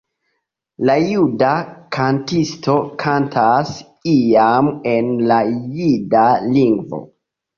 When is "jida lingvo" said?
5.51-7.03